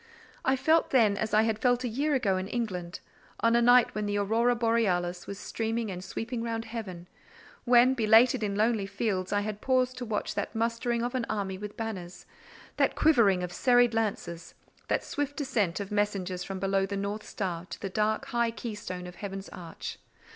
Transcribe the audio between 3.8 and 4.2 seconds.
when the